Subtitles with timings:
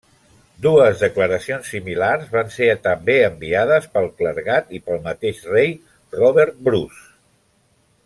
[0.65, 5.75] Dues declaracions similars van ser també enviades pel clergat i pel mateix rei
[6.25, 7.09] Robert Bruce.